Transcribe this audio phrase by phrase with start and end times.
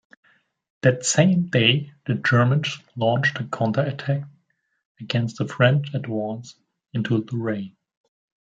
[0.81, 4.23] That same day the Germans launched a counter-attack
[4.99, 6.55] against the French advance
[6.91, 7.77] into Lorraine.